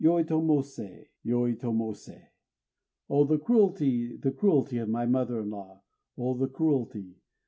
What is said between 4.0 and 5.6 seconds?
the cruelty of my mother in